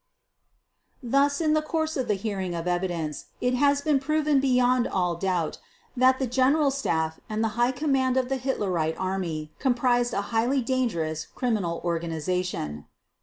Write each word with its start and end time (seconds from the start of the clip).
Thus, 1.03 1.39
in 1.39 1.53
the 1.53 1.61
course 1.61 1.95
of 1.95 2.07
the 2.07 2.15
hearing 2.15 2.55
of 2.55 2.67
evidence 2.67 3.25
it 3.39 3.53
has 3.53 3.81
been 3.81 3.99
proven 3.99 4.39
beyond, 4.39 4.87
all, 4.87 5.13
doubt, 5.15 5.59
that 5.95 6.17
the 6.17 6.25
General 6.25 6.71
Staff 6.71 7.19
and 7.29 7.43
the 7.43 7.49
High 7.53 7.71
Command 7.71 8.17
of 8.17 8.27
the 8.27 8.39
Hitlerite 8.39 8.99
Army 8.99 9.51
comprised 9.59 10.13
a 10.15 10.21
highly 10.33 10.63
dangerous 10.63 11.27
criminal 11.35 11.81
organization. 11.85 12.87